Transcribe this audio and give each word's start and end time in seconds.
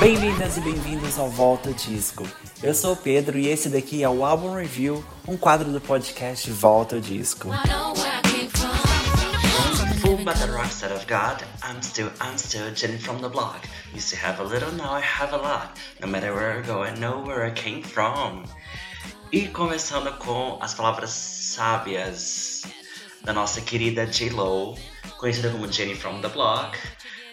Bem-vindas 0.00 0.56
e 0.56 0.60
bem-vindos 0.60 1.18
ao 1.18 1.28
Volta 1.28 1.72
Disco. 1.72 2.24
Eu 2.62 2.72
sou 2.72 2.92
o 2.92 2.96
Pedro 2.96 3.36
e 3.36 3.48
esse 3.48 3.68
daqui 3.68 4.02
é 4.02 4.08
o 4.08 4.24
Álbum 4.24 4.54
Review, 4.54 5.04
um 5.26 5.36
quadro 5.36 5.72
do 5.72 5.80
podcast 5.80 6.50
Volta 6.52 7.00
Disco. 7.00 7.50
From. 8.52 10.24
The 10.24 10.52
rocks 10.52 10.80
that 10.80 10.92
I've 10.92 11.06
got, 11.06 11.42
I'm 11.62 11.82
still, 11.82 12.10
I'm 12.20 12.38
still 12.38 12.70
Jenny 12.72 12.98
from 12.98 13.20
the 13.20 13.28
block. 13.28 13.66
Used 13.94 14.10
to 14.10 14.16
have 14.16 14.40
a 14.40 14.44
little, 14.44 14.70
now 14.72 14.92
I 14.92 15.00
have 15.00 15.32
a 15.32 15.36
lot. 15.36 15.76
No 16.00 16.06
matter 16.06 16.32
where 16.32 16.58
I 16.58 16.62
go, 16.62 16.82
I 16.82 16.94
know 16.94 17.20
where 17.20 17.44
I 17.44 17.50
came 17.50 17.82
from. 17.82 18.44
E 19.30 19.46
começando 19.48 20.10
com 20.16 20.58
as 20.58 20.72
palavras 20.72 21.10
sábias 21.10 22.62
da 23.22 23.30
nossa 23.30 23.60
querida 23.60 24.06
J-Lo, 24.06 24.74
conhecida 25.18 25.50
como 25.50 25.70
Jenny 25.70 25.94
from 25.94 26.22
the 26.22 26.28
block. 26.28 26.78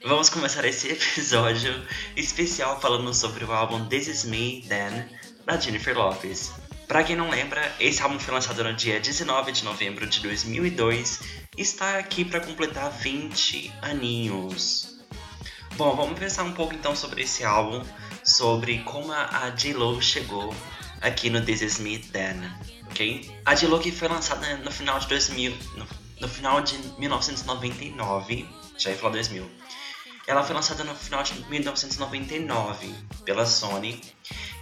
Vamos 0.04 0.30
começar 0.30 0.66
esse 0.66 0.90
episódio 0.92 1.88
especial 2.18 2.82
falando 2.82 3.14
sobre 3.14 3.46
o 3.46 3.54
álbum 3.54 3.86
This 3.86 4.08
Is 4.08 4.26
Me 4.26 4.62
Then, 4.68 5.08
da 5.46 5.58
Jennifer 5.58 5.98
Lopez. 5.98 6.52
Pra 6.86 7.02
quem 7.02 7.16
não 7.16 7.30
lembra, 7.30 7.74
esse 7.80 8.02
álbum 8.02 8.20
foi 8.20 8.34
lançado 8.34 8.62
no 8.62 8.74
dia 8.74 9.00
19 9.00 9.54
de 9.54 9.64
novembro 9.64 10.06
de 10.06 10.20
2002 10.20 11.22
e 11.58 11.62
está 11.62 11.98
aqui 11.98 12.26
para 12.26 12.42
completar 12.42 12.92
20 12.92 13.74
aninhos. 13.82 15.00
Bom, 15.78 15.96
vamos 15.96 16.20
pensar 16.20 16.44
um 16.44 16.52
pouco 16.52 16.74
então 16.74 16.94
sobre 16.94 17.24
esse 17.24 17.46
álbum, 17.46 17.82
sobre 18.22 18.80
como 18.80 19.14
a 19.14 19.50
J-Lo 19.52 20.02
chegou 20.02 20.54
aqui 21.02 21.30
no 21.30 21.42
This 21.44 21.62
Is 21.62 21.80
Me 21.80 22.00
Then, 22.00 22.42
ok? 22.90 23.32
A 23.46 23.56
que 23.56 23.92
foi 23.92 24.08
lançada 24.08 24.58
no 24.58 24.72
final 24.72 25.00
de 25.00 25.08
2000, 25.08 25.58
no, 25.76 25.88
no 26.22 26.28
final 26.28 26.62
de 26.62 26.78
1999, 27.00 28.48
já 28.78 28.90
ia 28.90 28.98
falar 28.98 29.14
2000. 29.14 29.50
Ela 30.28 30.44
foi 30.44 30.56
lançada 30.56 30.84
no 30.84 30.96
final 30.96 31.22
de 31.22 31.34
1999 31.46 32.96
pela 33.24 33.46
Sony 33.46 34.02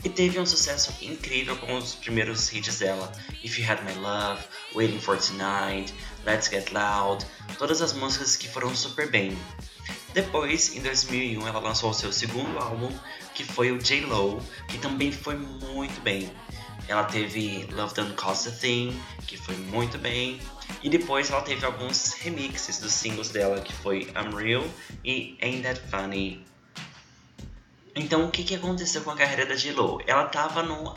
e 0.03 0.09
teve 0.09 0.37
um 0.37 0.45
sucesso 0.45 0.93
incrível 1.01 1.55
com 1.55 1.77
os 1.77 1.95
primeiros 1.95 2.51
hits 2.51 2.79
dela, 2.79 3.09
If 3.41 3.57
You 3.57 3.71
Had 3.71 3.81
My 3.83 3.93
Love, 3.93 4.43
Waiting 4.75 4.99
for 4.99 5.17
Tonight, 5.17 5.93
Let's 6.25 6.49
Get 6.49 6.71
Loud, 6.71 7.25
todas 7.57 7.81
as 7.81 7.93
músicas 7.93 8.35
que 8.35 8.49
foram 8.49 8.75
super 8.75 9.09
bem. 9.09 9.37
Depois, 10.13 10.75
em 10.75 10.81
2001, 10.81 11.47
ela 11.47 11.59
lançou 11.59 11.91
o 11.91 11.93
seu 11.93 12.11
segundo 12.11 12.59
álbum, 12.59 12.91
que 13.33 13.43
foi 13.43 13.71
o 13.71 13.79
J-Lo, 13.79 14.41
que 14.67 14.77
também 14.77 15.11
foi 15.11 15.35
muito 15.35 15.99
bem. 16.01 16.31
Ela 16.87 17.05
teve 17.05 17.67
Love 17.71 17.93
Don't 17.95 18.13
Cost 18.13 18.49
a 18.49 18.51
Thing, 18.51 18.99
que 19.25 19.37
foi 19.37 19.55
muito 19.55 19.97
bem. 19.97 20.39
E 20.81 20.89
depois 20.89 21.29
ela 21.31 21.41
teve 21.41 21.65
alguns 21.65 22.13
remixes 22.13 22.79
dos 22.79 22.91
singles 22.91 23.29
dela, 23.29 23.61
que 23.61 23.73
foi 23.73 24.01
I'm 24.15 24.35
Real 24.35 24.63
e 25.03 25.37
Ain't 25.41 25.63
That 25.63 25.81
Funny. 25.89 26.45
Então, 27.95 28.25
o 28.25 28.31
que, 28.31 28.43
que 28.43 28.55
aconteceu 28.55 29.01
com 29.01 29.11
a 29.11 29.15
carreira 29.15 29.45
da 29.45 29.55
J-Lo? 29.55 30.01
Ela 30.07 30.25
tava 30.25 30.63
num 30.63 30.93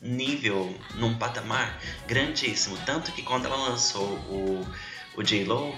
nível, 0.00 0.74
num 0.94 1.18
patamar 1.18 1.80
grandíssimo. 2.06 2.78
Tanto 2.86 3.12
que 3.12 3.22
quando 3.22 3.46
ela 3.46 3.56
lançou 3.56 4.06
o, 4.06 4.66
o 5.16 5.22
J-Lo, 5.22 5.76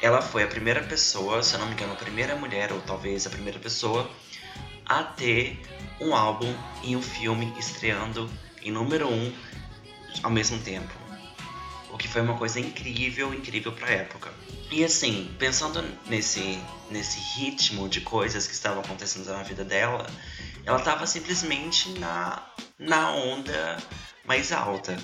ela 0.00 0.20
foi 0.20 0.42
a 0.42 0.46
primeira 0.46 0.82
pessoa, 0.82 1.42
se 1.42 1.54
eu 1.54 1.60
não 1.60 1.66
me 1.66 1.72
engano, 1.72 1.92
a 1.92 1.96
primeira 1.96 2.36
mulher, 2.36 2.72
ou 2.72 2.80
talvez 2.80 3.26
a 3.26 3.30
primeira 3.30 3.58
pessoa, 3.58 4.10
a 4.88 5.02
ter 5.02 5.60
um 6.00 6.14
álbum 6.14 6.52
e 6.82 6.96
um 6.96 7.02
filme 7.02 7.52
estreando 7.58 8.30
em 8.62 8.70
número 8.70 9.08
um 9.08 9.32
ao 10.22 10.30
mesmo 10.30 10.58
tempo. 10.60 10.92
O 11.90 11.98
que 11.98 12.08
foi 12.08 12.22
uma 12.22 12.36
coisa 12.36 12.60
incrível, 12.60 13.34
incrível 13.34 13.72
pra 13.72 13.90
época. 13.90 14.32
E 14.70 14.84
assim, 14.84 15.34
pensando 15.38 15.82
nesse, 16.06 16.58
nesse 16.90 17.18
ritmo 17.38 17.88
de 17.88 18.00
coisas 18.00 18.46
que 18.46 18.52
estavam 18.52 18.80
acontecendo 18.80 19.26
na 19.26 19.42
vida 19.42 19.64
dela, 19.64 20.06
ela 20.64 20.78
estava 20.78 21.06
simplesmente 21.06 21.90
na, 21.98 22.42
na 22.78 23.10
onda 23.12 23.78
mais 24.24 24.52
alta. 24.52 24.96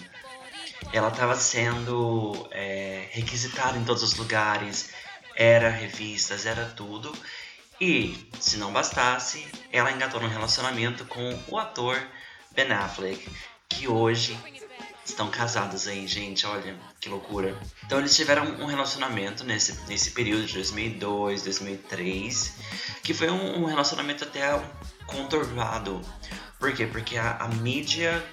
Ela 0.93 1.09
estava 1.09 1.35
sendo 1.35 2.47
é, 2.51 3.09
requisitada 3.11 3.79
em 3.79 3.85
todos 3.85 4.03
os 4.03 4.15
lugares, 4.17 4.91
era 5.35 5.71
revistas, 5.71 6.45
era 6.47 6.67
tudo. 6.67 7.11
E, 7.81 8.29
se 8.41 8.57
não 8.57 8.73
bastasse, 8.73 9.47
ela 9.73 9.91
engatou 9.91 10.21
num 10.21 10.29
relacionamento 10.29 11.05
com 11.07 11.39
o 11.49 11.59
ator 11.59 12.01
Ben 12.53 12.71
Affleck, 12.73 13.29
que 13.69 13.89
hoje 13.89 14.39
estão 15.05 15.31
casados 15.31 15.87
aí, 15.87 16.07
gente, 16.07 16.47
olha 16.47 16.79
que 17.01 17.09
loucura. 17.09 17.59
Então 17.85 17.99
eles 17.99 18.15
tiveram 18.15 18.45
um 18.61 18.67
relacionamento 18.67 19.45
nesse, 19.45 19.79
nesse 19.87 20.13
período 20.13 20.47
de 20.47 20.55
2002, 20.55 21.43
2003, 21.43 22.55
que 23.03 23.13
foi 23.13 23.29
um, 23.29 23.63
um 23.63 23.65
relacionamento 23.67 24.25
até 24.25 24.43
conturbado. 25.07 26.01
Por 26.59 26.73
quê? 26.73 26.87
Porque 26.87 27.19
a, 27.19 27.37
a 27.37 27.49
mídia 27.49 28.25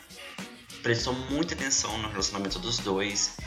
prestou 0.82 1.14
muita 1.14 1.54
atenção 1.54 1.98
no 1.98 2.10
relacionamento 2.10 2.60
dos 2.60 2.78
dois, 2.78 3.38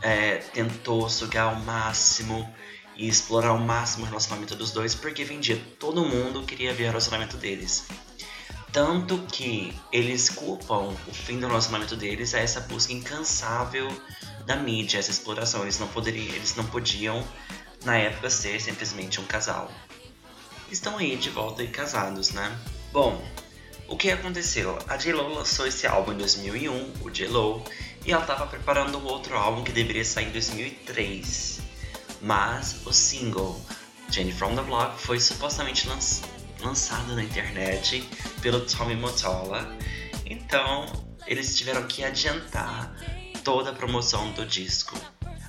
é, 0.00 0.36
tentou 0.36 1.08
sugar 1.08 1.54
ao 1.54 1.56
máximo 1.56 2.48
e 2.96 3.08
explorar 3.08 3.48
ao 3.48 3.58
máximo 3.58 4.04
o 4.04 4.08
relacionamento 4.08 4.54
dos 4.54 4.70
dois, 4.70 4.94
porque 4.94 5.24
vendia 5.24 5.60
todo 5.78 6.04
mundo 6.04 6.42
queria 6.42 6.74
ver 6.74 6.84
o 6.84 6.86
relacionamento 6.88 7.36
deles. 7.36 7.84
Tanto 8.72 9.18
que 9.30 9.74
eles 9.92 10.30
culpam 10.30 10.96
o 11.06 11.12
fim 11.12 11.38
do 11.38 11.46
relacionamento 11.46 11.94
deles 11.94 12.34
a 12.34 12.38
essa 12.38 12.60
busca 12.60 12.92
incansável 12.92 13.88
da 14.46 14.56
mídia, 14.56 14.98
essa 14.98 15.10
exploração. 15.10 15.62
Eles 15.62 15.78
não 15.78 15.88
poderiam, 15.88 16.34
eles 16.34 16.56
não 16.56 16.64
podiam 16.64 17.22
na 17.84 17.96
época 17.98 18.30
ser 18.30 18.60
simplesmente 18.60 19.20
um 19.20 19.24
casal. 19.24 19.70
Estão 20.70 20.96
aí 20.96 21.16
de 21.16 21.28
volta 21.28 21.62
e 21.62 21.68
casados, 21.68 22.30
né? 22.30 22.58
Bom, 22.92 23.22
o 23.88 23.96
que 23.96 24.10
aconteceu? 24.10 24.78
A 24.88 24.96
J-Lo 24.96 25.34
lançou 25.34 25.66
esse 25.66 25.86
álbum 25.86 26.12
em 26.12 26.16
2001, 26.16 26.92
o 27.02 27.10
J-Lo, 27.10 27.62
e 28.06 28.12
ela 28.12 28.22
estava 28.22 28.46
preparando 28.46 28.96
um 28.96 29.04
outro 29.04 29.36
álbum 29.36 29.62
que 29.62 29.70
deveria 29.70 30.04
sair 30.04 30.28
em 30.28 30.32
2003. 30.32 31.61
Mas 32.22 32.86
o 32.86 32.92
single 32.92 33.60
Jenny 34.08 34.32
from 34.32 34.54
the 34.54 34.62
Block 34.62 34.96
foi 35.00 35.18
supostamente 35.18 35.88
lançado 36.60 37.14
na 37.16 37.24
internet 37.24 38.08
pelo 38.40 38.60
Tommy 38.60 38.94
Mottola. 38.94 39.66
Então, 40.24 40.86
eles 41.26 41.56
tiveram 41.56 41.86
que 41.86 42.04
adiantar 42.04 42.94
toda 43.42 43.70
a 43.70 43.72
promoção 43.72 44.30
do 44.32 44.46
disco. 44.46 44.96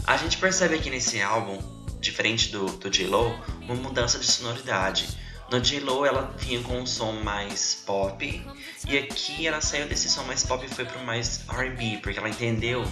A 0.05 0.17
gente 0.17 0.37
percebe 0.37 0.75
aqui 0.75 0.89
nesse 0.89 1.21
álbum, 1.21 1.59
diferente 1.99 2.49
do, 2.49 2.65
do 2.65 2.89
J-Lo, 2.89 3.37
uma 3.61 3.75
mudança 3.75 4.17
de 4.17 4.25
sonoridade. 4.25 5.07
No 5.51 5.61
J-Lo 5.61 6.05
ela 6.05 6.33
vinha 6.37 6.61
com 6.63 6.79
um 6.79 6.85
som 6.85 7.11
mais 7.23 7.83
pop, 7.85 8.45
e 8.87 8.97
aqui 8.97 9.45
ela 9.45 9.61
saiu 9.61 9.87
desse 9.87 10.09
som 10.09 10.23
mais 10.23 10.43
pop 10.43 10.65
e 10.65 10.69
foi 10.69 10.85
para 10.85 11.01
mais 11.03 11.47
R&B, 11.47 11.99
porque 12.01 12.17
ela 12.17 12.29
entendeu 12.29 12.83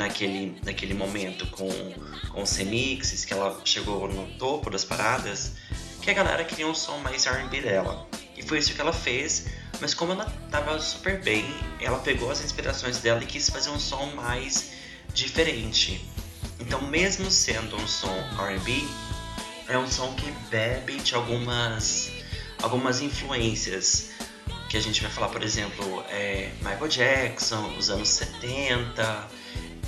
naquele, 0.00 0.58
naquele 0.64 0.94
momento 0.94 1.46
com, 1.48 1.70
com 2.30 2.42
os 2.42 2.56
remixes, 2.56 3.26
que 3.26 3.34
ela 3.34 3.60
chegou 3.66 4.08
no 4.08 4.26
topo 4.38 4.70
das 4.70 4.82
paradas, 4.82 5.52
que 6.00 6.10
a 6.10 6.14
galera 6.14 6.42
queria 6.42 6.66
um 6.66 6.74
som 6.74 6.96
mais 6.98 7.26
R&B 7.26 7.60
dela. 7.60 8.08
E 8.34 8.42
foi 8.42 8.58
isso 8.58 8.72
que 8.72 8.80
ela 8.80 8.94
fez, 8.94 9.48
mas 9.78 9.92
como 9.92 10.12
ela 10.12 10.24
tava 10.50 10.80
super 10.80 11.20
bem, 11.20 11.44
ela 11.78 11.98
pegou 11.98 12.30
as 12.30 12.42
inspirações 12.42 12.98
dela 12.98 13.22
e 13.22 13.26
quis 13.26 13.50
fazer 13.50 13.68
um 13.68 13.78
som 13.78 14.06
mais 14.14 14.72
diferente. 15.12 16.02
Então, 16.58 16.80
mesmo 16.80 17.30
sendo 17.30 17.76
um 17.76 17.86
som 17.86 18.16
R&B, 18.38 18.82
é 19.68 19.76
um 19.76 19.86
som 19.86 20.14
que 20.14 20.30
bebe 20.50 20.96
de 20.96 21.14
algumas 21.14 22.10
algumas 22.62 23.00
influências 23.00 24.10
que 24.68 24.76
a 24.76 24.80
gente 24.80 25.02
vai 25.02 25.10
falar, 25.10 25.28
por 25.28 25.42
exemplo, 25.42 26.04
é 26.10 26.50
Michael 26.60 26.88
Jackson, 26.88 27.76
os 27.76 27.90
anos 27.90 28.08
70. 28.08 29.39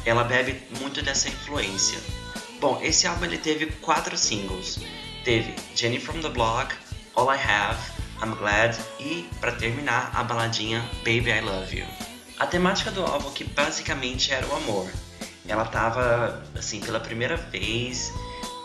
Ela 0.05 0.25
bebe 0.25 0.63
muito 0.81 1.03
dessa 1.03 1.29
influência. 1.29 1.99
Bom, 2.61 2.81
esse 2.83 3.07
álbum 3.07 3.25
ele 3.25 3.39
teve 3.39 3.67
quatro 3.67 4.17
singles 4.17 4.79
teve 5.25 5.55
Jenny 5.75 6.01
from 6.01 6.21
the 6.21 6.29
Block, 6.29 6.75
All 7.15 7.33
I 7.33 7.39
Have, 7.39 7.79
I'm 8.23 8.35
Glad 8.35 8.77
e, 8.99 9.29
para 9.41 9.53
terminar, 9.53 10.11
a 10.15 10.23
baladinha 10.25 10.81
Baby 10.99 11.31
I 11.31 11.41
Love 11.41 11.79
You. 11.79 11.87
A 12.39 12.47
temática 12.47 12.91
do 12.91 13.05
álbum 13.05 13.31
que 13.31 13.45
basicamente 13.45 14.33
era 14.33 14.47
o 14.47 14.57
amor. 14.57 14.91
Ela 15.47 15.65
tava, 15.65 16.43
assim, 16.57 16.81
pela 16.81 17.01
primeira 17.01 17.37
vez 17.37 18.13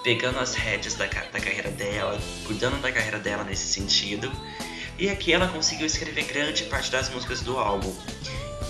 pegando 0.03 0.39
as 0.39 0.55
rédeas 0.55 0.95
da, 0.95 1.05
da 1.05 1.39
carreira 1.39 1.69
dela, 1.71 2.17
cuidando 2.45 2.81
da 2.81 2.91
carreira 2.91 3.19
dela 3.19 3.43
nesse 3.43 3.67
sentido. 3.67 4.31
E 4.97 5.09
aqui 5.09 5.33
ela 5.33 5.47
conseguiu 5.47 5.85
escrever 5.85 6.23
grande 6.23 6.63
parte 6.63 6.89
das 6.89 7.09
músicas 7.09 7.41
do 7.41 7.57
álbum. 7.57 7.93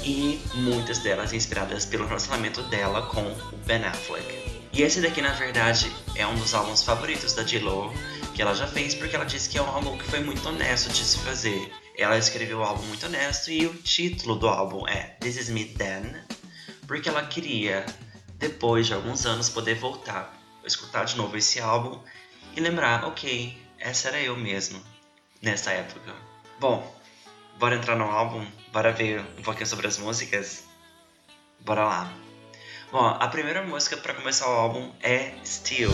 E 0.07 0.39
muitas 0.53 0.99
delas 0.99 1.33
inspiradas 1.33 1.85
pelo 1.85 2.07
relacionamento 2.07 2.63
dela 2.63 3.07
com 3.07 3.23
o 3.23 3.57
Ben 3.65 3.83
Affleck. 3.83 4.69
E 4.71 4.81
esse 4.81 5.01
daqui, 5.01 5.21
na 5.21 5.33
verdade, 5.33 5.91
é 6.15 6.25
um 6.25 6.33
dos 6.35 6.53
álbuns 6.53 6.81
favoritos 6.81 7.33
da 7.33 7.43
J-Lo 7.43 7.91
que 8.33 8.41
ela 8.41 8.53
já 8.53 8.65
fez, 8.65 8.95
porque 8.95 9.17
ela 9.17 9.25
disse 9.25 9.49
que 9.49 9.57
é 9.57 9.61
um 9.61 9.67
álbum 9.67 9.97
que 9.97 10.05
foi 10.05 10.21
muito 10.21 10.47
honesto 10.47 10.89
de 10.93 11.03
se 11.03 11.17
fazer. 11.17 11.73
Ela 11.97 12.17
escreveu 12.17 12.59
o 12.59 12.63
álbum 12.63 12.83
muito 12.83 13.05
honesto 13.05 13.51
e 13.51 13.65
o 13.65 13.73
título 13.73 14.35
do 14.35 14.47
álbum 14.47 14.87
é 14.87 15.17
This 15.19 15.35
Is 15.35 15.49
Me 15.49 15.65
Then, 15.65 16.15
porque 16.87 17.09
ela 17.09 17.25
queria, 17.25 17.85
depois 18.35 18.87
de 18.87 18.93
alguns 18.93 19.25
anos, 19.25 19.49
poder 19.49 19.75
voltar, 19.75 20.33
escutar 20.63 21.03
de 21.03 21.17
novo 21.17 21.35
esse 21.35 21.59
álbum 21.59 21.99
e 22.55 22.61
lembrar, 22.61 23.03
ok, 23.03 23.61
essa 23.77 24.07
era 24.07 24.21
eu 24.21 24.37
mesmo 24.37 24.81
nessa 25.41 25.71
época. 25.71 26.15
Bom, 26.61 26.96
bora 27.59 27.75
entrar 27.75 27.95
no 27.95 28.05
álbum, 28.05 28.45
bora 28.71 28.91
ver 28.91 29.21
um 29.37 29.41
pouquinho 29.41 29.67
sobre 29.67 29.87
as 29.87 29.97
músicas. 29.97 30.63
Bora 31.59 31.83
lá. 31.83 32.13
Bom, 32.91 33.05
a 33.05 33.27
primeira 33.27 33.63
música 33.63 33.97
para 33.97 34.13
começar 34.13 34.47
o 34.47 34.53
álbum 34.53 34.91
é 35.01 35.33
Still. 35.43 35.91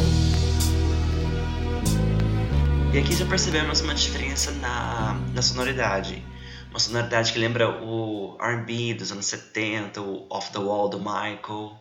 E 2.94 3.00
aqui 3.00 3.15
já 3.15 3.25
percebemos 3.25 3.81
uma 3.81 3.95
diferença 3.95 4.51
na, 4.51 5.13
na 5.33 5.42
sonoridade. 5.42 6.24
Uma 6.69 6.80
sonoridade 6.80 7.31
que 7.31 7.39
lembra 7.39 7.69
o 7.81 8.38
R&B 8.39 8.95
dos 8.95 9.12
anos 9.12 9.25
70, 9.25 10.01
o 10.01 10.27
Off 10.30 10.51
the 10.51 10.60
Wall 10.60 10.89
do 10.89 11.00
Michael. 11.00 11.80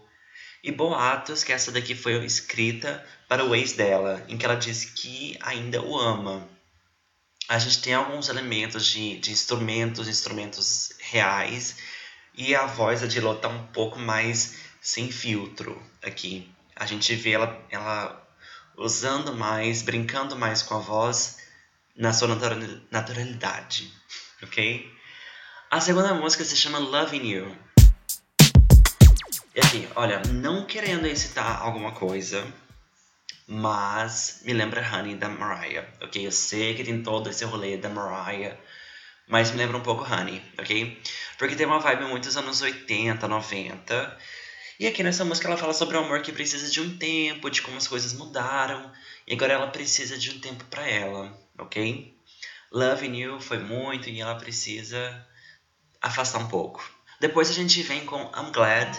E 0.65 0.71
boatos 0.71 1.43
que 1.43 1.53
essa 1.53 1.73
daqui 1.73 1.95
foi 1.95 2.25
escrita 2.25 3.05
para 3.29 3.45
o 3.45 3.55
ex 3.55 3.73
dela, 3.73 4.25
em 4.29 4.39
que 4.39 4.45
ela 4.47 4.55
diz 4.55 4.85
que 4.85 5.37
ainda 5.43 5.83
o 5.83 5.99
ama. 5.99 6.49
A 7.53 7.59
gente 7.59 7.83
tem 7.83 7.93
alguns 7.93 8.31
elementos 8.31 8.87
de, 8.87 9.19
de 9.19 9.31
instrumentos, 9.31 10.09
instrumentos 10.09 10.95
reais, 10.99 11.77
e 12.35 12.55
a 12.55 12.65
voz 12.65 13.03
da 13.03 13.07
Dilo 13.07 13.35
tá 13.35 13.49
um 13.49 13.67
pouco 13.67 13.99
mais 13.99 14.55
sem 14.81 15.13
filtro 15.13 15.79
aqui. 16.03 16.51
A 16.75 16.87
gente 16.87 17.15
vê 17.15 17.33
ela, 17.33 17.63
ela 17.69 18.27
usando 18.75 19.37
mais, 19.37 19.83
brincando 19.83 20.35
mais 20.35 20.63
com 20.63 20.77
a 20.77 20.79
voz 20.79 21.37
na 21.95 22.15
sua 22.15 22.29
naturalidade, 22.91 23.93
ok? 24.43 24.91
A 25.71 25.79
segunda 25.79 26.15
música 26.15 26.47
se 26.47 26.57
chama 26.57 26.79
Loving 26.79 27.27
You. 27.29 27.57
E 29.55 29.61
aqui, 29.61 29.87
olha, 29.95 30.23
não 30.33 30.65
querendo 30.65 31.07
incitar 31.07 31.61
alguma 31.61 31.93
coisa, 31.93 32.51
mas 33.53 34.41
me 34.47 34.55
lembra 34.55 34.81
Honey 34.81 35.15
da 35.15 35.29
Mariah, 35.29 35.87
ok? 36.01 36.27
Eu 36.27 36.33
sei 36.33 36.75
que 36.75 36.83
tem 36.83 37.03
todo 37.03 37.29
esse 37.29 37.45
rolê 37.45 37.77
da 37.77 37.91
Mariah, 37.91 38.57
mas 39.29 39.51
me 39.51 39.59
lembra 39.59 39.77
um 39.77 39.83
pouco 39.83 40.05
Honey, 40.05 40.43
ok? 40.59 40.99
Porque 41.37 41.55
tem 41.55 41.67
uma 41.67 41.79
vibe 41.79 42.07
muito 42.07 42.25
dos 42.25 42.37
anos 42.39 42.63
80, 42.63 43.29
90, 43.29 44.19
e 44.81 44.87
aqui 44.87 45.03
nessa 45.03 45.23
música 45.23 45.49
ela 45.49 45.59
fala 45.59 45.75
sobre 45.75 45.99
o 45.99 46.01
amor 46.01 46.23
que 46.23 46.33
precisa 46.33 46.71
de 46.71 46.81
um 46.81 46.97
tempo, 46.97 47.51
de 47.51 47.61
como 47.61 47.77
as 47.77 47.87
coisas 47.87 48.15
mudaram, 48.15 48.91
e 49.27 49.35
agora 49.35 49.53
ela 49.53 49.67
precisa 49.67 50.17
de 50.17 50.31
um 50.31 50.41
tempo 50.41 50.65
para 50.65 50.89
ela, 50.89 51.39
ok? 51.59 52.17
Loving 52.73 53.17
You 53.19 53.39
foi 53.39 53.59
muito 53.59 54.09
e 54.09 54.19
ela 54.19 54.37
precisa 54.37 55.27
afastar 56.01 56.39
um 56.39 56.49
pouco. 56.49 56.83
Depois 57.21 57.51
a 57.51 57.53
gente 57.53 57.83
vem 57.83 58.07
com 58.07 58.19
I'm 58.35 58.51
Glad. 58.51 58.97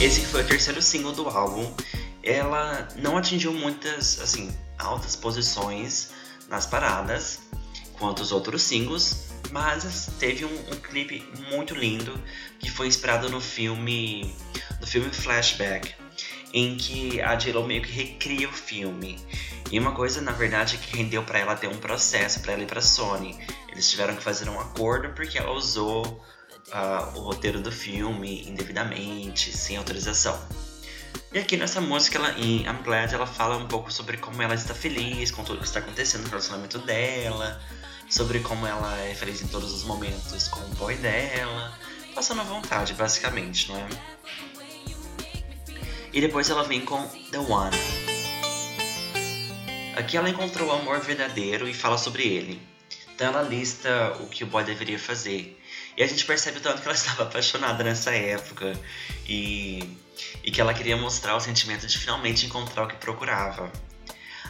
Esse 0.00 0.20
foi 0.26 0.42
o 0.42 0.46
terceiro 0.46 0.80
single 0.80 1.10
do 1.10 1.28
álbum. 1.28 1.74
Ela 2.22 2.86
não 2.94 3.16
atingiu 3.16 3.52
muitas, 3.52 4.20
assim, 4.20 4.56
altas 4.78 5.16
posições 5.16 6.10
nas 6.48 6.64
paradas, 6.64 7.40
quanto 7.98 8.22
os 8.22 8.30
outros 8.30 8.62
singles, 8.62 9.28
mas 9.50 10.08
teve 10.20 10.44
um, 10.44 10.54
um, 10.72 10.76
clipe 10.76 11.28
muito 11.50 11.74
lindo 11.74 12.16
que 12.60 12.70
foi 12.70 12.86
inspirado 12.86 13.28
no 13.28 13.40
filme 13.40 14.32
no 14.80 14.86
filme 14.86 15.10
Flashback, 15.10 15.92
em 16.54 16.76
que 16.76 17.20
a 17.20 17.34
J.Lo 17.34 17.66
meio 17.66 17.82
que 17.82 17.90
recria 17.90 18.48
o 18.48 18.52
filme. 18.52 19.18
E 19.72 19.80
uma 19.80 19.90
coisa, 19.90 20.20
na 20.20 20.30
verdade, 20.30 20.78
que 20.78 20.96
rendeu 20.96 21.24
para 21.24 21.40
ela 21.40 21.56
ter 21.56 21.66
um 21.66 21.76
processo 21.76 22.38
para 22.40 22.52
ela 22.52 22.62
ir 22.62 22.66
para 22.66 22.80
Sony. 22.80 23.36
Eles 23.68 23.90
tiveram 23.90 24.14
que 24.14 24.22
fazer 24.22 24.48
um 24.48 24.60
acordo 24.60 25.12
porque 25.12 25.36
ela 25.36 25.50
usou 25.50 26.24
uh, 26.72 27.18
o 27.18 27.22
roteiro 27.22 27.60
do 27.60 27.72
filme 27.72 28.48
indevidamente, 28.48 29.56
sem 29.56 29.76
autorização. 29.76 30.38
E 31.32 31.38
aqui 31.38 31.56
nessa 31.56 31.80
música, 31.80 32.18
ela, 32.18 32.38
em 32.38 32.62
I'm 32.62 32.82
Glad, 32.82 33.12
ela 33.12 33.26
fala 33.26 33.56
um 33.56 33.66
pouco 33.68 33.92
sobre 33.92 34.16
como 34.16 34.40
ela 34.40 34.54
está 34.54 34.74
feliz 34.74 35.30
com 35.30 35.44
tudo 35.44 35.58
que 35.58 35.66
está 35.66 35.80
acontecendo 35.80 36.22
no 36.22 36.28
relacionamento 36.28 36.78
dela, 36.78 37.60
sobre 38.08 38.40
como 38.40 38.66
ela 38.66 38.98
é 39.02 39.14
feliz 39.14 39.42
em 39.42 39.48
todos 39.48 39.72
os 39.72 39.84
momentos 39.84 40.48
com 40.48 40.60
o 40.60 40.68
boy 40.76 40.96
dela, 40.96 41.76
passando 42.14 42.40
à 42.40 42.44
vontade, 42.44 42.94
basicamente, 42.94 43.68
não 43.68 43.76
é? 43.76 43.88
E 46.12 46.20
depois 46.20 46.48
ela 46.48 46.64
vem 46.64 46.80
com 46.80 47.06
The 47.30 47.38
One. 47.38 47.76
Aqui 49.94 50.16
ela 50.16 50.30
encontrou 50.30 50.68
o 50.68 50.72
amor 50.72 51.00
verdadeiro 51.00 51.68
e 51.68 51.74
fala 51.74 51.98
sobre 51.98 52.22
ele. 52.22 52.62
Então 53.14 53.26
ela 53.26 53.42
lista 53.42 54.16
o 54.20 54.28
que 54.28 54.44
o 54.44 54.46
boy 54.46 54.64
deveria 54.64 54.98
fazer. 54.98 55.57
E 55.98 56.02
a 56.04 56.06
gente 56.06 56.24
percebe 56.24 56.58
o 56.58 56.60
tanto 56.60 56.80
que 56.80 56.86
ela 56.86 56.94
estava 56.96 57.24
apaixonada 57.24 57.82
nessa 57.82 58.12
época. 58.12 58.72
E, 59.26 59.98
e 60.44 60.50
que 60.52 60.60
ela 60.60 60.72
queria 60.72 60.96
mostrar 60.96 61.34
o 61.34 61.40
sentimento 61.40 61.86
de 61.86 61.98
finalmente 61.98 62.46
encontrar 62.46 62.84
o 62.84 62.88
que 62.88 62.96
procurava. 62.96 63.70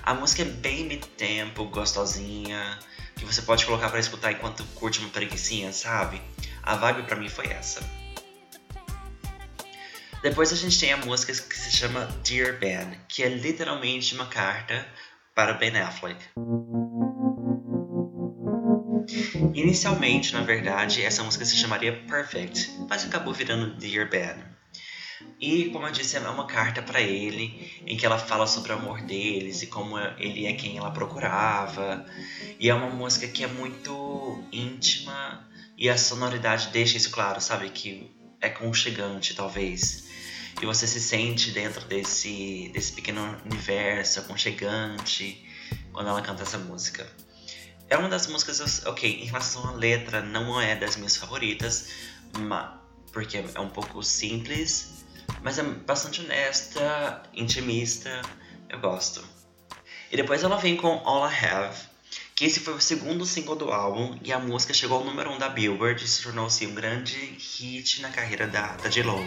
A 0.03 0.13
música 0.13 0.43
é 0.43 0.45
bem 0.45 0.85
mid-tempo, 0.85 1.65
gostosinha 1.65 2.79
que 3.17 3.25
você 3.25 3.43
pode 3.43 3.67
colocar 3.67 3.91
para 3.91 3.99
escutar 3.99 4.31
enquanto 4.31 4.65
curte 4.77 5.01
uma 5.01 5.09
preguiçinha, 5.09 5.73
sabe? 5.73 6.23
A 6.63 6.77
vibe 6.77 7.03
para 7.03 7.17
mim 7.17 7.29
foi 7.29 7.47
essa. 7.47 7.81
Depois 10.23 10.53
a 10.53 10.57
gente 10.57 10.79
tem 10.79 10.93
a 10.93 10.97
música 10.99 11.33
que 11.33 11.57
se 11.57 11.77
chama 11.77 12.07
Dear 12.23 12.59
Ben, 12.59 13.01
que 13.09 13.23
é 13.23 13.29
literalmente 13.29 14.15
uma 14.15 14.27
carta 14.27 14.87
para 15.35 15.55
Ben 15.55 15.77
Affleck. 15.79 16.19
Inicialmente, 19.55 20.33
na 20.33 20.43
verdade, 20.43 21.03
essa 21.03 21.23
música 21.23 21.45
se 21.45 21.57
chamaria 21.57 22.05
Perfect, 22.09 22.71
mas 22.89 23.05
acabou 23.05 23.33
virando 23.33 23.75
Dear 23.77 24.09
Ben. 24.09 24.37
E, 25.41 25.71
como 25.71 25.87
eu 25.87 25.93
disse, 25.93 26.17
é 26.17 26.21
uma 26.21 26.47
carta 26.47 26.83
para 26.83 27.01
ele 27.01 27.83
em 27.87 27.97
que 27.97 28.05
ela 28.05 28.19
fala 28.19 28.47
sobre 28.47 28.73
o 28.73 28.77
amor 28.77 29.01
deles 29.03 29.63
e 29.63 29.67
como 29.67 29.99
ele 30.19 30.47
é 30.47 30.53
quem 30.53 30.77
ela 30.77 30.91
procurava. 30.91 32.05
E 32.59 32.69
é 32.69 32.75
uma 32.75 32.91
música 32.91 33.27
que 33.27 33.45
é 33.45 33.47
muito 33.47 34.45
íntima 34.53 35.49
e 35.77 35.89
a 35.89 35.97
sonoridade 35.97 36.69
deixa 36.69 36.97
isso 36.97 37.11
claro, 37.11 37.41
sabe? 37.41 37.71
Que 37.71 38.11
é 38.41 38.49
conchegante, 38.49 39.35
talvez. 39.35 40.09
E 40.61 40.67
você 40.67 40.87
se 40.87 41.01
sente 41.01 41.53
dentro 41.53 41.85
desse, 41.87 42.71
desse 42.75 42.93
pequeno 42.93 43.41
universo 43.45 44.19
aconchegante 44.19 45.45
quando 45.93 46.09
ela 46.09 46.21
canta 46.21 46.43
essa 46.43 46.59
música. 46.59 47.07
É 47.89 47.97
uma 47.97 48.09
das 48.09 48.27
músicas, 48.27 48.85
ok, 48.87 49.23
em 49.23 49.25
relação 49.25 49.67
à 49.67 49.73
letra, 49.73 50.21
não 50.21 50.61
é 50.61 50.77
das 50.77 50.97
minhas 50.97 51.17
favoritas, 51.17 51.89
mas, 52.39 52.71
porque 53.13 53.39
é 53.39 53.61
um 53.61 53.71
pouco 53.71 54.03
simples 54.03 54.99
mas 55.43 55.59
é 55.59 55.63
bastante 55.63 56.21
honesta, 56.21 57.23
intimista, 57.35 58.23
eu 58.69 58.81
gosto. 58.81 59.23
E 60.11 60.17
depois 60.17 60.43
ela 60.43 60.57
vem 60.57 60.77
com 60.77 61.01
All 61.05 61.31
I 61.31 61.45
Have, 61.45 61.77
que 62.35 62.45
esse 62.45 62.61
foi 62.61 62.75
o 62.75 62.81
segundo 62.81 63.27
single 63.27 63.57
do 63.57 63.71
álbum 63.71 64.19
e 64.23 64.33
a 64.33 64.39
música 64.39 64.73
chegou 64.73 64.99
ao 64.99 65.05
número 65.05 65.31
1 65.31 65.35
um 65.35 65.39
da 65.39 65.49
Billboard 65.49 66.03
e 66.03 66.09
se 66.09 66.23
tornou 66.23 66.47
assim, 66.47 66.67
um 66.67 66.75
grande 66.75 67.15
hit 67.17 68.01
na 68.01 68.11
carreira 68.11 68.47
da, 68.47 68.77
da 68.77 68.89
J-Lo. 68.89 69.19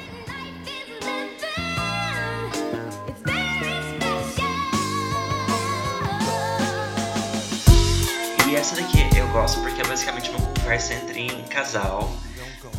Essa 8.72 8.82
daqui 8.82 9.18
eu 9.18 9.28
gosto 9.34 9.60
porque 9.60 9.82
é 9.82 9.84
basicamente 9.84 10.30
uma 10.30 10.40
conversa 10.40 10.94
entre 10.94 11.30
um 11.34 11.44
casal 11.44 12.10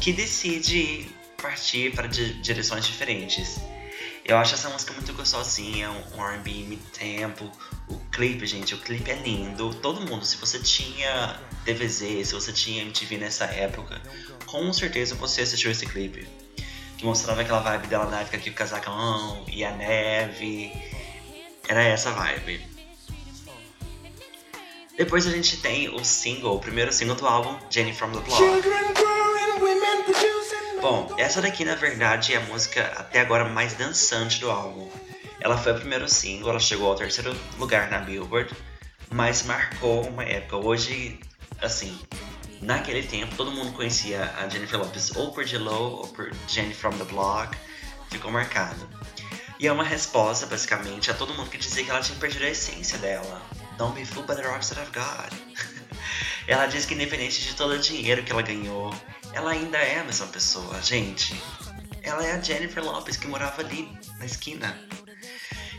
que 0.01 0.11
decide 0.13 1.07
partir 1.41 1.95
para 1.95 2.09
direções 2.09 2.87
diferentes. 2.87 3.61
Eu 4.25 4.39
acho 4.39 4.55
essa 4.55 4.71
música 4.71 4.95
muito 4.95 5.13
gostosinha, 5.13 5.91
um 5.91 6.25
R&B 6.25 6.51
mid-tempo. 6.69 7.51
O 7.89 7.99
clipe, 8.11 8.47
gente, 8.47 8.75
o 8.75 8.79
clipe 8.79 9.11
é 9.11 9.17
lindo. 9.17 9.75
Todo 9.75 10.01
mundo, 10.01 10.25
se 10.25 10.37
você 10.37 10.59
tinha 10.61 11.39
DVZ, 11.65 12.27
se 12.27 12.33
você 12.33 12.53
tinha 12.53 12.83
MTV 12.83 13.19
nessa 13.19 13.45
época, 13.45 14.01
com 14.47 14.73
certeza 14.73 15.15
você 15.17 15.43
assistiu 15.43 15.71
esse 15.71 15.85
clipe. 15.85 16.27
Que 16.97 17.05
mostrava 17.05 17.43
aquela 17.43 17.61
vibe 17.61 17.89
dela 17.89 18.07
na 18.07 18.21
época 18.21 18.39
que 18.39 18.49
o 18.49 18.55
casacão 18.55 19.45
e 19.47 19.63
a 19.63 19.73
neve. 19.73 20.73
Era 21.69 21.83
essa 21.83 22.13
vibe. 22.13 22.72
Depois 24.97 25.27
a 25.27 25.31
gente 25.31 25.57
tem 25.57 25.89
o 25.89 26.05
single, 26.05 26.57
o 26.57 26.61
primeiro 26.61 26.93
single 26.93 27.17
do 27.17 27.27
álbum, 27.27 27.59
Jenny 27.71 27.95
from 27.95 28.13
the 28.13 28.21
Block. 28.21 28.43
Bom, 30.81 31.15
essa 31.17 31.41
daqui 31.41 31.65
na 31.65 31.75
verdade 31.75 32.35
é 32.35 32.37
a 32.37 32.41
música 32.41 32.83
até 32.97 33.21
agora 33.21 33.45
mais 33.49 33.75
dançante 33.75 34.39
do 34.41 34.51
álbum. 34.51 34.91
Ela 35.41 35.57
foi 35.57 35.73
o 35.73 35.77
primeiro 35.77 36.09
single, 36.09 36.51
ela 36.51 36.61
chegou 36.61 36.89
ao 36.89 36.95
terceiro 36.95 37.35
lugar 37.59 37.91
na 37.91 37.99
Billboard, 37.99 38.55
mas 39.11 39.43
marcou 39.45 40.07
uma 40.07 40.25
época. 40.25 40.57
Hoje, 40.57 41.19
assim, 41.61 41.99
naquele 42.61 43.03
tempo 43.03 43.35
todo 43.35 43.51
mundo 43.51 43.73
conhecia 43.73 44.33
a 44.39 44.49
Jennifer 44.49 44.79
Lopez 44.79 45.17
ou 45.17 45.33
por 45.33 45.45
J-Lo 45.45 46.01
ou 46.01 46.09
por 46.09 46.31
Jenny 46.47 46.75
from 46.75 46.93
the 46.93 47.05
Block, 47.05 47.57
ficou 48.11 48.31
marcado. 48.31 48.89
E 49.59 49.67
é 49.67 49.73
uma 49.73 49.85
resposta, 49.85 50.47
basicamente, 50.47 51.11
a 51.11 51.15
todo 51.15 51.33
mundo 51.35 51.49
que 51.49 51.59
dizia 51.59 51.85
que 51.85 51.91
ela 51.91 52.01
tinha 52.01 52.19
perdido 52.19 52.45
a 52.45 52.51
essência 52.51 52.99
dela. 52.99 53.41
Don't 53.79 53.95
be 53.95 54.05
fooled 54.05 54.27
by 54.27 54.35
the 54.35 54.43
rocks 54.43 54.71
that 54.71 54.79
I've 54.79 54.93
got. 54.93 55.33
Ela 56.47 56.67
diz 56.67 56.87
que 56.87 56.95
independente 56.95 57.41
de 57.41 57.55
todo 57.55 57.75
o 57.75 57.79
dinheiro 57.79 58.23
que 58.25 58.33
ela 58.33 58.43
ganhou, 58.43 58.93
ela 59.33 59.53
ainda 59.53 59.79
é 59.79 60.01
a 60.01 60.05
mesma 60.05 60.27
pessoa, 60.27 60.83
gente. 60.83 61.41
Ela 62.03 62.27
é 62.27 62.33
a 62.33 62.41
Jennifer 62.41 62.83
Lopez 62.83 63.17
que 63.17 63.27
morava 63.29 63.63
ali 63.63 63.89
na 64.19 64.27
esquina. 64.27 64.77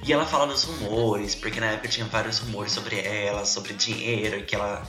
E 0.05 0.11
ela 0.11 0.25
fala 0.25 0.47
dos 0.47 0.63
rumores, 0.63 1.35
porque 1.35 1.59
na 1.59 1.67
época 1.67 1.87
tinha 1.87 2.05
vários 2.05 2.39
rumores 2.39 2.73
sobre 2.73 2.99
ela, 2.99 3.45
sobre 3.45 3.73
dinheiro, 3.73 4.45
que 4.45 4.55
ela 4.55 4.85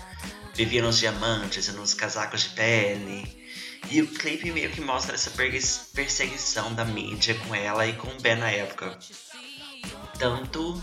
vivia 0.54 0.82
nos 0.82 0.99
diamantes 0.99 1.68
e 1.68 1.73
nos 1.73 1.94
casacos 1.94 2.42
de 2.42 2.49
pele. 2.50 3.44
E 3.90 4.00
o 4.00 4.06
clipe 4.08 4.50
meio 4.50 4.70
que 4.70 4.80
mostra 4.80 5.14
essa 5.14 5.30
perseguição 5.30 6.73
da 6.75 6.84
mídia 6.84 7.34
com 7.34 7.54
ela 7.54 7.87
e 7.87 7.92
com 7.92 8.08
o 8.08 8.20
Ben 8.20 8.37
na 8.37 8.50
época. 8.50 8.99
Tanto 10.18 10.82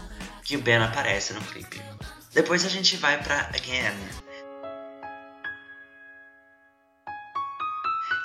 que 0.51 0.58
o 0.58 0.62
Ben 0.62 0.84
aparece 0.84 1.31
no 1.31 1.39
clipe. 1.39 1.81
Depois 2.34 2.65
a 2.65 2.67
gente 2.67 2.98
vai 2.98 3.17
pra 3.24 3.50
Again. 3.55 3.96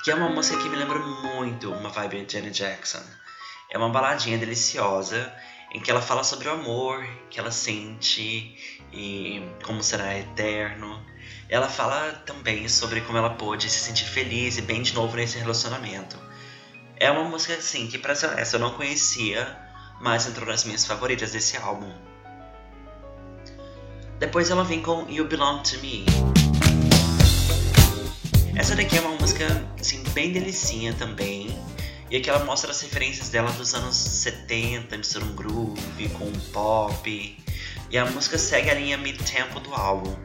Que 0.03 0.11
é 0.11 0.15
uma 0.15 0.27
música 0.27 0.61
que 0.61 0.67
me 0.67 0.75
lembra 0.75 0.99
muito 0.99 1.71
uma 1.71 1.87
vibe 1.87 2.25
de 2.25 2.33
Janet 2.33 2.53
Jackson. 2.53 3.01
É 3.71 3.77
uma 3.77 3.87
baladinha 3.87 4.37
deliciosa 4.37 5.33
em 5.73 5.79
que 5.79 5.89
ela 5.89 6.01
fala 6.01 6.21
sobre 6.21 6.49
o 6.49 6.51
amor 6.51 7.01
que 7.29 7.39
ela 7.39 7.49
sente 7.49 8.83
e 8.91 9.49
como 9.63 9.81
será 9.81 10.17
eterno. 10.17 11.01
Ela 11.47 11.69
fala 11.69 12.11
também 12.25 12.67
sobre 12.67 12.99
como 12.99 13.17
ela 13.17 13.35
pôde 13.35 13.69
se 13.69 13.79
sentir 13.79 14.03
feliz 14.03 14.57
e 14.57 14.61
bem 14.61 14.81
de 14.81 14.93
novo 14.93 15.15
nesse 15.15 15.37
relacionamento. 15.37 16.19
É 16.97 17.09
uma 17.09 17.23
música 17.23 17.53
assim 17.53 17.87
que, 17.87 17.97
pra 17.97 18.15
ser 18.15 18.27
honesta, 18.27 18.57
eu 18.57 18.59
não 18.59 18.73
conhecia, 18.73 19.57
mas 20.01 20.27
entrou 20.27 20.45
nas 20.45 20.65
minhas 20.65 20.85
favoritas 20.85 21.31
desse 21.31 21.55
álbum. 21.55 22.06
Depois 24.19 24.49
ela 24.49 24.63
vem 24.63 24.81
com 24.81 25.07
You 25.07 25.27
Belong 25.27 25.61
to 25.61 25.77
Me. 25.79 26.03
Essa 28.55 28.75
daqui 28.75 28.97
é 28.97 29.01
uma 29.01 29.15
música 29.15 29.45
assim, 29.79 30.01
bem 30.13 30.31
delicinha 30.31 30.91
também. 30.93 31.55
E 32.09 32.17
aqui 32.17 32.27
ela 32.27 32.43
mostra 32.43 32.71
as 32.71 32.81
referências 32.81 33.29
dela 33.29 33.51
dos 33.51 33.75
anos 33.75 33.95
70, 33.95 34.97
mistura 34.97 35.23
um 35.23 35.35
groove 35.35 36.09
com 36.17 36.25
um 36.25 36.39
pop. 36.51 37.37
E 37.91 37.97
a 37.97 38.05
música 38.05 38.39
segue 38.39 38.71
a 38.71 38.73
linha 38.73 38.97
mid-tempo 38.97 39.59
do 39.59 39.71
álbum, 39.75 40.15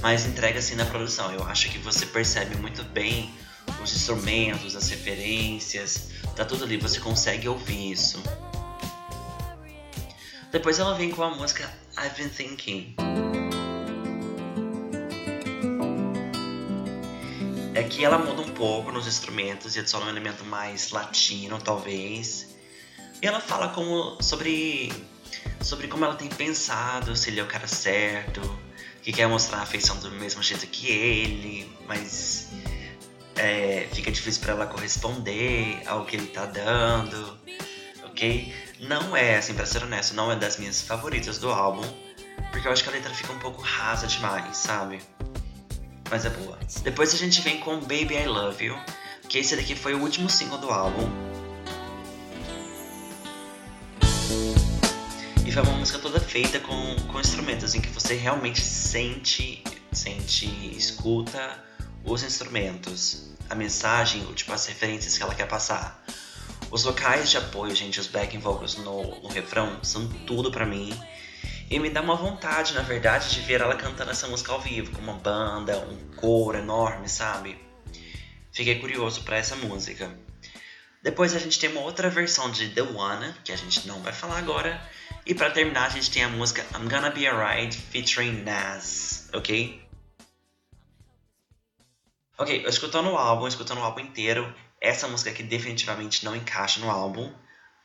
mas 0.00 0.26
entrega 0.26 0.60
assim 0.60 0.76
na 0.76 0.84
produção. 0.84 1.32
Eu 1.32 1.42
acho 1.42 1.68
que 1.70 1.78
você 1.78 2.06
percebe 2.06 2.56
muito 2.56 2.84
bem 2.84 3.34
os 3.82 3.92
instrumentos, 3.92 4.76
as 4.76 4.88
referências, 4.90 6.10
tá 6.36 6.44
tudo 6.44 6.64
ali, 6.64 6.76
você 6.76 7.00
consegue 7.00 7.48
ouvir 7.48 7.90
isso. 7.90 8.22
Depois 10.52 10.78
ela 10.78 10.94
vem 10.94 11.10
com 11.10 11.22
a 11.22 11.30
música 11.30 11.68
I've 12.02 12.16
Been 12.16 12.30
Thinking. 12.30 12.94
É 17.74 17.82
que 17.82 18.02
ela 18.02 18.16
muda 18.16 18.40
um 18.40 18.48
pouco 18.54 18.90
nos 18.90 19.06
instrumentos 19.06 19.76
e 19.76 19.80
adiciona 19.80 20.06
um 20.06 20.08
elemento 20.08 20.42
mais 20.42 20.92
latino, 20.92 21.60
talvez. 21.60 22.56
E 23.20 23.26
ela 23.26 23.38
fala 23.38 23.68
como 23.68 24.16
sobre 24.22 24.90
sobre 25.60 25.88
como 25.88 26.06
ela 26.06 26.14
tem 26.14 26.28
pensado, 26.28 27.14
se 27.14 27.28
ele 27.28 27.38
é 27.38 27.42
o 27.42 27.46
cara 27.46 27.66
certo, 27.66 28.40
que 29.02 29.12
quer 29.12 29.28
mostrar 29.28 29.58
a 29.58 29.62
afeição 29.62 29.98
do 29.98 30.10
mesmo 30.12 30.42
jeito 30.42 30.66
que 30.68 30.88
ele, 30.88 31.70
mas 31.86 32.48
é, 33.36 33.86
fica 33.92 34.10
difícil 34.10 34.40
para 34.40 34.54
ela 34.54 34.66
corresponder 34.66 35.82
ao 35.86 36.06
que 36.06 36.16
ele 36.16 36.28
tá 36.28 36.46
dando, 36.46 37.38
Não 38.78 39.16
é, 39.16 39.36
assim, 39.36 39.54
pra 39.54 39.64
ser 39.64 39.82
honesto, 39.82 40.14
não 40.14 40.30
é 40.30 40.36
das 40.36 40.58
minhas 40.58 40.82
favoritas 40.82 41.38
do 41.38 41.50
álbum, 41.50 41.86
porque 42.50 42.68
eu 42.68 42.72
acho 42.72 42.82
que 42.82 42.90
a 42.90 42.92
letra 42.92 43.14
fica 43.14 43.32
um 43.32 43.38
pouco 43.38 43.62
rasa 43.62 44.06
demais, 44.06 44.58
sabe? 44.58 45.00
Mas 46.10 46.26
é 46.26 46.30
boa. 46.30 46.58
Depois 46.82 47.14
a 47.14 47.16
gente 47.16 47.40
vem 47.40 47.60
com 47.60 47.80
Baby 47.80 48.16
I 48.16 48.26
Love 48.26 48.64
You, 48.64 48.78
que 49.26 49.38
esse 49.38 49.56
daqui 49.56 49.74
foi 49.74 49.94
o 49.94 50.00
último 50.00 50.28
single 50.28 50.58
do 50.58 50.70
álbum. 50.70 51.08
E 55.46 55.52
foi 55.52 55.62
uma 55.62 55.72
música 55.72 55.98
toda 55.98 56.20
feita 56.20 56.60
com, 56.60 56.96
com 57.10 57.20
instrumentos 57.20 57.74
em 57.74 57.80
que 57.80 57.88
você 57.88 58.14
realmente 58.14 58.60
sente, 58.60 59.64
sente, 59.92 60.46
escuta 60.76 61.64
os 62.04 62.22
instrumentos, 62.22 63.30
a 63.48 63.54
mensagem, 63.54 64.22
tipo 64.34 64.52
as 64.52 64.66
referências 64.66 65.16
que 65.16 65.22
ela 65.22 65.34
quer 65.34 65.48
passar. 65.48 66.04
Os 66.70 66.84
vocais 66.84 67.28
de 67.28 67.36
apoio, 67.36 67.74
gente, 67.74 67.98
os 67.98 68.06
backing 68.06 68.38
vocals 68.38 68.76
no, 68.76 69.20
no 69.22 69.28
refrão 69.28 69.82
são 69.82 70.06
tudo 70.24 70.52
para 70.52 70.64
mim. 70.64 70.96
E 71.68 71.80
me 71.80 71.90
dá 71.90 72.00
uma 72.00 72.14
vontade, 72.14 72.74
na 72.74 72.82
verdade, 72.82 73.30
de 73.30 73.40
ver 73.40 73.60
ela 73.60 73.74
cantando 73.74 74.12
essa 74.12 74.28
música 74.28 74.52
ao 74.52 74.60
vivo, 74.60 74.92
com 74.92 75.02
uma 75.02 75.14
banda, 75.14 75.78
um 75.80 76.14
coro 76.14 76.58
enorme, 76.58 77.08
sabe? 77.08 77.58
Fiquei 78.52 78.78
curioso 78.78 79.22
para 79.24 79.36
essa 79.36 79.56
música. 79.56 80.16
Depois 81.02 81.34
a 81.34 81.40
gente 81.40 81.58
tem 81.58 81.70
uma 81.70 81.80
outra 81.80 82.08
versão 82.08 82.50
de 82.50 82.68
The 82.68 82.82
One, 82.82 83.34
que 83.44 83.50
a 83.50 83.56
gente 83.56 83.88
não 83.88 84.00
vai 84.02 84.12
falar 84.12 84.38
agora. 84.38 84.80
E 85.26 85.34
para 85.34 85.50
terminar, 85.50 85.86
a 85.86 85.90
gente 85.90 86.10
tem 86.10 86.22
a 86.22 86.28
música 86.28 86.64
I'm 86.74 86.88
Gonna 86.88 87.10
Be 87.10 87.26
Alright 87.26 87.76
featuring 87.76 88.42
Nas, 88.42 89.28
ok? 89.32 89.82
Ok, 92.38 92.64
escutando 92.66 93.10
o 93.10 93.16
álbum, 93.16 93.48
escutando 93.48 93.78
o 93.78 93.84
álbum 93.84 94.00
inteiro, 94.00 94.54
essa 94.80 95.06
música 95.06 95.30
aqui 95.30 95.42
definitivamente 95.42 96.24
não 96.24 96.34
encaixa 96.34 96.80
no 96.80 96.90
álbum, 96.90 97.32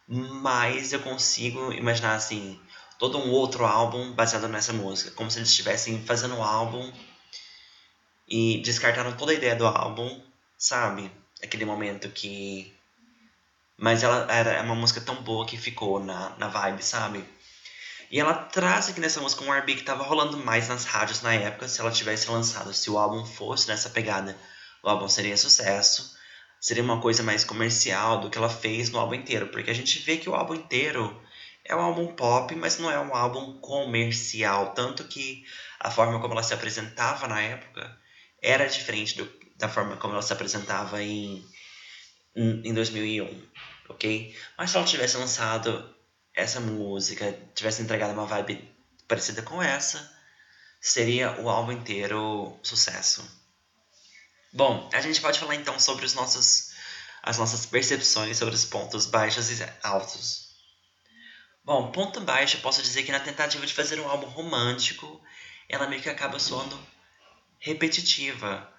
mas 0.07 0.93
eu 0.93 0.99
consigo 1.01 1.73
imaginar 1.73 2.15
assim 2.15 2.59
todo 2.97 3.17
um 3.17 3.31
outro 3.31 3.65
álbum 3.65 4.13
baseado 4.13 4.47
nessa 4.47 4.71
música, 4.71 5.11
como 5.11 5.29
se 5.29 5.39
eles 5.39 5.49
estivessem 5.49 6.03
fazendo 6.05 6.35
um 6.35 6.43
álbum 6.43 6.91
e 8.27 8.61
descartaram 8.63 9.15
toda 9.17 9.31
a 9.31 9.35
ideia 9.35 9.55
do 9.55 9.67
álbum, 9.67 10.21
sabe? 10.57 11.11
Aquele 11.43 11.65
momento 11.65 12.09
que 12.09 12.73
mas 13.77 14.03
ela 14.03 14.31
era 14.31 14.61
uma 14.63 14.75
música 14.75 15.01
tão 15.01 15.15
boa 15.21 15.45
que 15.45 15.57
ficou 15.57 15.99
na, 15.99 16.29
na 16.37 16.47
vibe, 16.47 16.81
sabe? 16.81 17.25
E 18.09 18.17
ela 18.19 18.33
traz 18.33 18.87
aqui 18.87 19.01
nessa 19.01 19.19
música 19.19 19.43
um 19.43 19.53
R&B 19.53 19.75
que 19.75 19.83
tava 19.83 20.03
rolando 20.03 20.37
mais 20.37 20.69
nas 20.69 20.85
rádios 20.85 21.21
na 21.21 21.33
época, 21.33 21.67
se 21.67 21.81
ela 21.81 21.91
tivesse 21.91 22.31
lançado, 22.31 22.73
se 22.73 22.89
o 22.89 22.97
álbum 22.97 23.25
fosse 23.25 23.67
nessa 23.67 23.89
pegada, 23.89 24.37
o 24.81 24.87
álbum 24.87 25.09
seria 25.09 25.35
sucesso 25.35 26.14
seria 26.65 26.81
uma 26.81 26.99
coisa 26.99 27.21
mais 27.21 27.43
comercial 27.43 28.19
do 28.19 28.27
que 28.27 28.39
ela 28.39 28.49
fez 28.49 28.89
no 28.89 28.97
álbum 28.97 29.13
inteiro, 29.13 29.49
porque 29.49 29.69
a 29.69 29.73
gente 29.73 29.99
vê 29.99 30.17
que 30.17 30.27
o 30.27 30.33
álbum 30.33 30.55
inteiro 30.55 31.15
é 31.63 31.75
um 31.75 31.79
álbum 31.79 32.07
pop, 32.15 32.55
mas 32.55 32.79
não 32.79 32.89
é 32.89 32.99
um 32.99 33.15
álbum 33.15 33.59
comercial, 33.59 34.73
tanto 34.73 35.03
que 35.03 35.45
a 35.79 35.91
forma 35.91 36.19
como 36.19 36.33
ela 36.33 36.41
se 36.41 36.55
apresentava 36.55 37.27
na 37.27 37.39
época 37.39 37.95
era 38.41 38.65
diferente 38.65 39.15
do, 39.15 39.31
da 39.55 39.69
forma 39.69 39.95
como 39.97 40.13
ela 40.13 40.23
se 40.23 40.33
apresentava 40.33 41.03
em, 41.03 41.45
em 42.35 42.73
2001, 42.73 43.43
ok? 43.89 44.35
Mas 44.57 44.71
se 44.71 44.77
ela 44.77 44.87
tivesse 44.87 45.17
lançado 45.17 45.95
essa 46.33 46.59
música, 46.59 47.31
tivesse 47.53 47.83
entregado 47.83 48.13
uma 48.13 48.25
vibe 48.25 48.67
parecida 49.07 49.43
com 49.43 49.61
essa, 49.61 50.11
seria 50.81 51.39
o 51.39 51.47
álbum 51.47 51.73
inteiro 51.73 52.59
sucesso. 52.63 53.44
Bom, 54.55 54.89
a 54.93 55.01
gente 55.01 55.19
pode 55.19 55.37
falar 55.37 55.55
então 55.55 55.77
sobre 55.77 56.05
os 56.05 56.13
nossos, 56.13 56.71
as 57.21 57.37
nossas 57.37 57.65
percepções 57.65 58.37
sobre 58.37 58.55
os 58.55 58.63
pontos 58.63 59.05
baixos 59.05 59.51
e 59.51 59.69
altos. 59.83 60.45
Bom, 61.61 61.91
ponto 61.91 62.21
baixo, 62.21 62.59
posso 62.59 62.81
dizer 62.81 63.03
que 63.03 63.11
na 63.11 63.19
tentativa 63.19 63.65
de 63.65 63.73
fazer 63.73 63.99
um 63.99 64.07
álbum 64.07 64.27
romântico, 64.27 65.21
ela 65.67 65.87
meio 65.87 66.01
que 66.01 66.09
acaba 66.09 66.39
soando 66.39 66.79
repetitiva. 67.59 68.71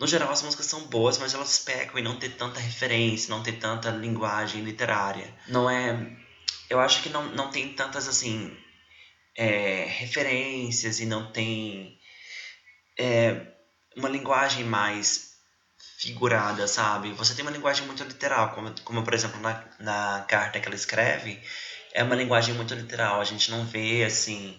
No 0.00 0.06
geral, 0.06 0.30
as 0.30 0.40
músicas 0.40 0.64
são 0.64 0.86
boas, 0.86 1.18
mas 1.18 1.34
elas 1.34 1.58
pecam 1.58 1.98
em 1.98 2.02
não 2.02 2.18
ter 2.18 2.30
tanta 2.30 2.58
referência, 2.58 3.28
não 3.28 3.42
ter 3.42 3.58
tanta 3.58 3.90
linguagem 3.90 4.62
literária. 4.62 5.36
Não 5.46 5.68
é. 5.68 6.16
Eu 6.70 6.80
acho 6.80 7.02
que 7.02 7.10
não, 7.10 7.26
não 7.34 7.50
tem 7.50 7.74
tantas, 7.74 8.08
assim. 8.08 8.56
É, 9.36 9.84
referências 9.90 11.00
e 11.00 11.04
não 11.04 11.30
tem. 11.30 12.00
É, 12.96 13.57
uma 13.96 14.08
linguagem 14.08 14.64
mais 14.64 15.28
figurada, 15.98 16.66
sabe? 16.68 17.12
Você 17.12 17.34
tem 17.34 17.44
uma 17.44 17.50
linguagem 17.50 17.86
muito 17.86 18.04
literal, 18.04 18.54
como, 18.54 18.72
como 18.82 19.02
por 19.02 19.14
exemplo 19.14 19.40
na, 19.40 19.64
na 19.80 20.24
carta 20.28 20.60
que 20.60 20.66
ela 20.66 20.76
escreve, 20.76 21.42
é 21.92 22.02
uma 22.02 22.14
linguagem 22.14 22.54
muito 22.54 22.74
literal. 22.74 23.20
A 23.20 23.24
gente 23.24 23.50
não 23.50 23.64
vê 23.64 24.04
assim 24.04 24.58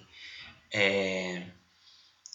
é, 0.72 1.46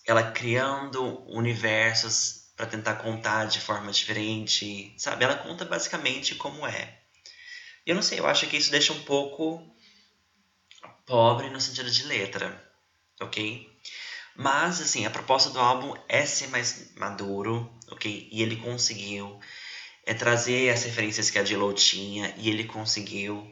ela 0.07 0.31
criando 0.33 1.23
universos 1.31 2.45
para 2.57 2.67
tentar 2.67 2.97
contar 2.97 3.47
de 3.47 3.61
forma 3.61 3.91
diferente, 3.91 4.95
sabe? 4.97 5.25
Ela 5.25 5.37
conta 5.37 5.65
basicamente 5.65 6.35
como 6.35 6.67
é. 6.67 6.99
Eu 7.87 7.95
não 7.95 8.03
sei, 8.03 8.21
eu 8.21 8.27
acho 8.27 8.47
que 8.47 8.57
isso 8.57 8.71
deixa 8.71 8.93
um 8.93 9.03
pouco 9.03 9.63
pobre 11.05 11.51
no 11.51 11.61
sentido 11.61 11.91
de 11.91 12.05
letra, 12.05 12.73
ok? 13.21 13.74
Mas, 14.37 14.81
assim, 14.81 15.07
a 15.07 15.11
proposta 15.11 15.51
do 15.51 15.61
álbum 15.61 15.95
é 16.09 16.27
ser 16.27 16.49
mais 16.49 16.93
maduro, 16.97 17.71
ok? 17.91 18.29
E 18.31 18.43
ele 18.43 18.57
conseguiu 18.57 19.41
é 20.07 20.13
trazer 20.13 20.71
as 20.71 20.85
referências 20.85 21.31
que 21.31 21.39
a 21.39 21.45
J-Lo 21.45 21.73
tinha, 21.73 22.35
e 22.37 22.51
ele 22.51 22.65
conseguiu. 22.65 23.51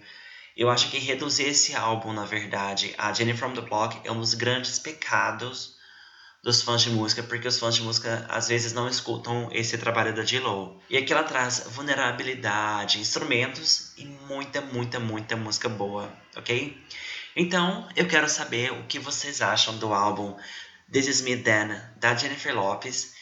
Eu 0.56 0.68
acho 0.68 0.90
que 0.90 0.98
reduzir 0.98 1.44
esse 1.44 1.74
álbum, 1.74 2.12
na 2.12 2.26
verdade, 2.26 2.94
a 2.98 3.12
Jenny 3.12 3.34
from 3.34 3.54
the 3.54 3.62
Block 3.62 3.98
é 4.04 4.12
um 4.12 4.20
dos 4.20 4.34
grandes 4.34 4.78
pecados 4.78 5.76
dos 6.42 6.60
fãs 6.60 6.82
de 6.82 6.90
música, 6.90 7.22
porque 7.22 7.48
os 7.48 7.58
fãs 7.58 7.76
de 7.76 7.82
música 7.82 8.26
às 8.28 8.48
vezes 8.48 8.72
não 8.72 8.88
escutam 8.88 9.48
esse 9.52 9.78
trabalho 9.78 10.14
da 10.14 10.24
J-Lo. 10.24 10.78
E 10.90 10.96
aqui 10.96 11.12
ela 11.12 11.22
traz 11.22 11.64
vulnerabilidade, 11.68 13.00
instrumentos 13.00 13.92
e 13.96 14.04
muita, 14.04 14.60
muita, 14.60 15.00
muita 15.00 15.36
música 15.36 15.68
boa, 15.68 16.12
ok? 16.36 16.76
Então, 17.34 17.88
eu 17.96 18.06
quero 18.06 18.28
saber 18.28 18.72
o 18.72 18.84
que 18.84 18.98
vocês 18.98 19.40
acham 19.40 19.78
do 19.78 19.94
álbum 19.94 20.36
This 20.90 21.06
Is 21.06 21.20
Me 21.20 21.36
Then, 21.36 21.80
da 21.96 22.14
Jennifer 22.14 22.54
Lopes, 22.54 23.14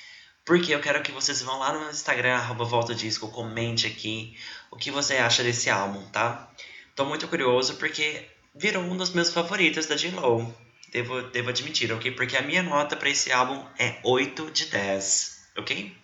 porque 0.44 0.74
eu 0.74 0.80
quero 0.80 1.02
que 1.02 1.12
vocês 1.12 1.42
vão 1.42 1.58
lá 1.58 1.72
no 1.72 1.90
Instagram, 1.90 2.34
arroba 2.34 2.64
Volta 2.64 2.94
Disco, 2.94 3.28
comente 3.28 3.86
aqui 3.86 4.36
o 4.70 4.76
que 4.76 4.90
você 4.90 5.16
acha 5.16 5.42
desse 5.42 5.68
álbum, 5.68 6.02
tá? 6.10 6.50
Tô 6.94 7.04
muito 7.04 7.28
curioso 7.28 7.76
porque 7.76 8.28
virou 8.54 8.82
um 8.82 8.96
dos 8.96 9.10
meus 9.10 9.32
favoritos 9.32 9.86
da 9.86 9.96
J-Lo. 9.96 10.52
Devo, 10.92 11.22
devo 11.22 11.50
admitir, 11.50 11.92
ok? 11.92 12.10
Porque 12.10 12.36
a 12.36 12.42
minha 12.42 12.62
nota 12.62 12.96
para 12.96 13.08
esse 13.08 13.30
álbum 13.30 13.64
é 13.78 14.00
8 14.02 14.50
de 14.50 14.66
10, 14.66 15.48
ok? 15.56 15.96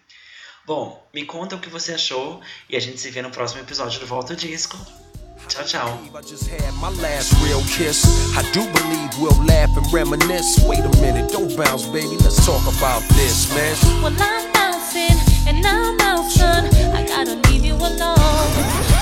Bom, 0.65 1.09
me 1.13 1.25
conta 1.25 1.57
o 1.57 1.61
que 1.61 1.69
você 1.69 1.95
achou 1.95 2.41
e 2.69 2.77
a 2.77 2.81
gente 2.81 3.01
se 3.01 3.11
vê 3.11 3.23
no 3.23 3.31
próximo 3.31 3.61
episódio 3.61 4.01
do 4.01 4.07
Volta 4.07 4.35
Disco. 4.35 4.77
Ciao, 5.49 5.65
ciao. 5.65 5.99
I 6.15 6.21
just 6.23 6.49
had 6.49 6.75
my 6.81 6.91
last 7.01 7.33
real 7.45 7.61
kiss. 7.63 8.05
I 8.37 8.43
do 8.53 8.61
believe 8.73 9.11
we'll 9.21 9.45
laugh 9.45 9.71
and 9.77 9.93
reminisce. 9.93 10.65
Wait 10.67 10.81
a 10.81 10.91
minute, 11.01 11.31
don't 11.31 11.57
bounce, 11.57 11.87
baby. 11.87 12.17
Let's 12.17 12.45
talk 12.45 12.63
about 12.77 13.03
this, 13.15 13.55
man. 13.55 14.03
Well, 14.03 14.15
I'm 14.19 14.53
bouncing 14.53 15.17
and 15.47 15.65
I'm 15.65 16.01
out, 16.01 16.31
son. 16.31 16.67
I 16.95 17.07
gotta 17.07 17.37
leave 17.49 17.65
you 17.65 17.75
alone. 17.75 18.96